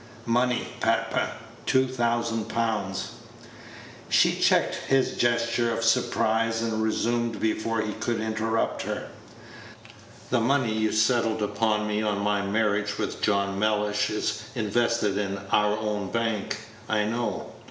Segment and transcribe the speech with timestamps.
[0.25, 1.29] "Money, papa.
[1.67, 3.11] Two thousand pounds."
[4.09, 9.09] Page 97 She checked his gesture of surprise, and resumed before he could interrupt her:
[10.31, 15.37] "The money you settled upon me on my marriage with John Mellish is invested in
[15.51, 16.57] our own bank,
[16.89, 17.53] I know.